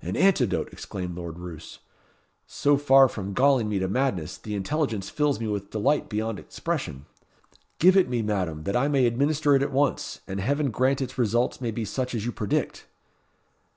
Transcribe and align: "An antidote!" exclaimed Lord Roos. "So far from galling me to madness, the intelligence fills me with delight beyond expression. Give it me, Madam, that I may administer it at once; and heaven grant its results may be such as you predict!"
"An 0.00 0.14
antidote!" 0.16 0.72
exclaimed 0.72 1.16
Lord 1.16 1.40
Roos. 1.40 1.80
"So 2.46 2.76
far 2.76 3.08
from 3.08 3.32
galling 3.32 3.68
me 3.68 3.80
to 3.80 3.88
madness, 3.88 4.38
the 4.38 4.54
intelligence 4.54 5.10
fills 5.10 5.40
me 5.40 5.48
with 5.48 5.70
delight 5.70 6.08
beyond 6.08 6.38
expression. 6.38 7.06
Give 7.80 7.96
it 7.96 8.08
me, 8.08 8.22
Madam, 8.22 8.62
that 8.62 8.76
I 8.76 8.86
may 8.86 9.06
administer 9.06 9.56
it 9.56 9.62
at 9.62 9.72
once; 9.72 10.20
and 10.28 10.38
heaven 10.38 10.70
grant 10.70 11.02
its 11.02 11.18
results 11.18 11.60
may 11.60 11.72
be 11.72 11.84
such 11.84 12.14
as 12.14 12.24
you 12.24 12.30
predict!" 12.30 12.86